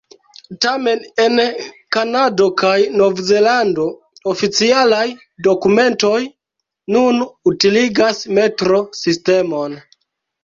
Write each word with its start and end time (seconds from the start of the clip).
Tamen 0.65 1.01
en 1.23 1.33
Kanado 1.95 2.47
kaj 2.61 2.71
Novzelando, 3.01 3.83
oficialaj 4.31 5.03
dokumentoj 5.49 6.15
nun 6.95 7.21
utiligas 7.53 8.23
metro-sistemon. 8.39 9.77